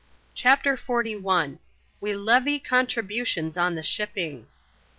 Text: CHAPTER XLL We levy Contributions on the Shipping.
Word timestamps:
CHAPTER 0.33 0.75
XLL 0.77 1.59
We 1.99 2.15
levy 2.15 2.57
Contributions 2.59 3.55
on 3.55 3.75
the 3.75 3.83
Shipping. 3.83 4.47